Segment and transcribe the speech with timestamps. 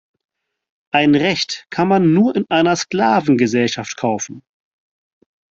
[0.91, 4.41] Ein Recht kann man nur in einer Sklavengesellschaft kaufen.